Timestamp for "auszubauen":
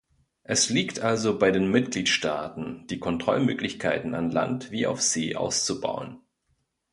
5.35-6.21